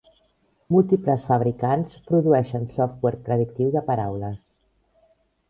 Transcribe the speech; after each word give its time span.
Múltiples 0.75 1.25
fabricants 1.27 1.99
produeixen 2.07 2.65
software 2.79 3.21
predictiu 3.29 3.71
de 3.79 3.85
paraules. 3.93 4.43